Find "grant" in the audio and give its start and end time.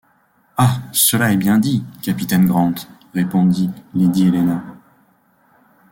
2.47-2.73